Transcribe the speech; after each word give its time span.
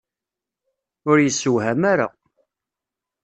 Ur 1.09 1.17
yessewham 1.21 1.81
ara! 1.91 2.07